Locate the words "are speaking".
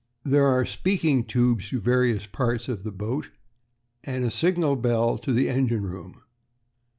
0.47-1.25